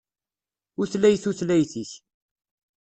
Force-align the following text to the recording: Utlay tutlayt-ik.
Utlay 0.81 1.15
tutlayt-ik. 1.23 1.91